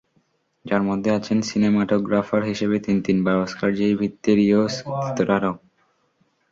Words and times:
যার 0.65 0.81
মধ্যে 0.83 1.09
আছেন 1.11 1.37
সিনেমাটোগ্রাফার 1.41 2.41
হিসেবে 2.43 2.77
তিন 2.79 2.97
তিনবার 3.01 3.35
অস্কার 3.37 3.69
জয়ী 3.75 3.95
ভিত্তেরিও 3.95 4.61
স্তোরারো। 5.05 5.51